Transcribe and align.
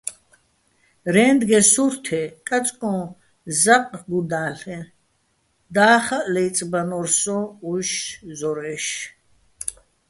რენდგენ 1.15 1.63
სურთე 1.73 2.21
კაწკო́ჼ 2.47 2.99
ზაყ 3.61 3.87
გუდა́ლ'ეჼ, 4.09 4.79
და́ხაჸ 5.75 6.23
ლაწბანო́რ 6.33 7.05
სოჼ 7.19 7.37
უჲში̆ 7.69 8.09
ზორა́ჲში̆. 8.37 9.01